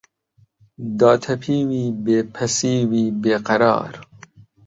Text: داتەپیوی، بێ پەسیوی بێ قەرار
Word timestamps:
داتەپیوی، 0.99 1.87
بێ 2.03 2.19
پەسیوی 2.33 3.05
بێ 3.23 3.35
قەرار 3.47 3.93